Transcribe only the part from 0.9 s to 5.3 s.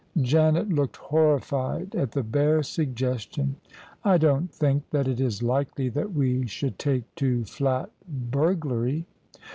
horrified at the bare suggestion." I don't think that it